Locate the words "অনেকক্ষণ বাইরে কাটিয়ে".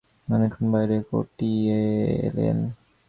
0.27-1.79